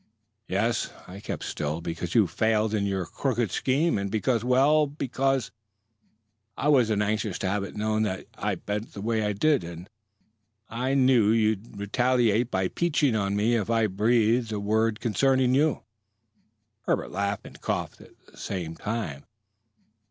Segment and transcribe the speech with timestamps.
[0.47, 5.51] "Yes, I've kept still, because you failed in your crooked scheme, and because well, because
[6.57, 9.87] I wasn't anxious to have it known that I bet the way I did, and
[10.67, 15.83] I knew you'd retaliate by peaching on me if I breathed a word concerning you."
[16.87, 19.25] Herbert laughed and coughed at the same time.